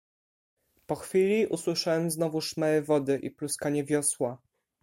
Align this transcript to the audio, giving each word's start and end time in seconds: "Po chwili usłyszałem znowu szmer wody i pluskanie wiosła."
"Po 0.87 0.95
chwili 0.95 1.47
usłyszałem 1.47 2.11
znowu 2.11 2.41
szmer 2.41 2.85
wody 2.85 3.17
i 3.23 3.31
pluskanie 3.31 3.83
wiosła." 3.83 4.41